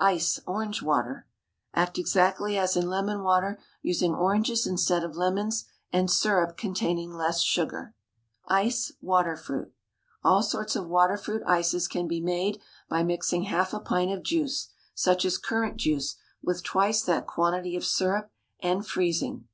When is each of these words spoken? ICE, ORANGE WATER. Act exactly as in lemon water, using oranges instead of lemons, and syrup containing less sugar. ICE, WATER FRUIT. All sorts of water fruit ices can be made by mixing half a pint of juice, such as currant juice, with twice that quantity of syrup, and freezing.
ICE, 0.00 0.38
ORANGE 0.46 0.82
WATER. 0.82 1.26
Act 1.72 1.96
exactly 1.96 2.58
as 2.58 2.76
in 2.76 2.90
lemon 2.90 3.22
water, 3.22 3.58
using 3.80 4.14
oranges 4.14 4.66
instead 4.66 5.02
of 5.02 5.16
lemons, 5.16 5.64
and 5.90 6.10
syrup 6.10 6.58
containing 6.58 7.10
less 7.10 7.40
sugar. 7.40 7.94
ICE, 8.48 8.92
WATER 9.00 9.34
FRUIT. 9.34 9.72
All 10.22 10.42
sorts 10.42 10.76
of 10.76 10.86
water 10.88 11.16
fruit 11.16 11.42
ices 11.46 11.88
can 11.88 12.06
be 12.06 12.20
made 12.20 12.60
by 12.90 13.02
mixing 13.02 13.44
half 13.44 13.72
a 13.72 13.80
pint 13.80 14.10
of 14.12 14.22
juice, 14.22 14.68
such 14.94 15.24
as 15.24 15.38
currant 15.38 15.78
juice, 15.78 16.16
with 16.42 16.62
twice 16.62 17.00
that 17.04 17.26
quantity 17.26 17.74
of 17.74 17.86
syrup, 17.86 18.30
and 18.60 18.86
freezing. 18.86 19.48